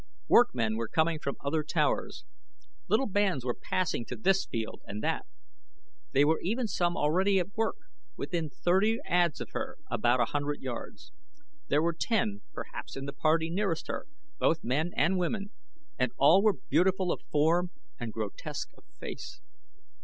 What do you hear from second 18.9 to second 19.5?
face.